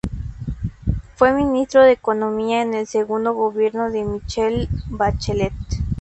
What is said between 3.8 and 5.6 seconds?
de Michelle Bachelet.